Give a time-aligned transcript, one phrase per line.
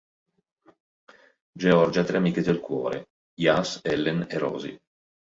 [1.63, 3.05] Georgia ha tre amiche del cuore:
[3.35, 4.79] Jas, Ellen e Rosie.